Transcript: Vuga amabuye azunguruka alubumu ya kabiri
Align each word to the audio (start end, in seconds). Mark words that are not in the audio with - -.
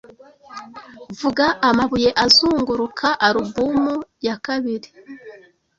Vuga 1.19 1.45
amabuye 1.69 2.09
azunguruka 2.25 3.07
alubumu 3.27 3.95
ya 4.25 4.35
kabiri 4.45 4.89